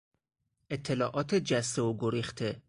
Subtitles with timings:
[0.69, 2.59] اطلاعات جسته و گریخته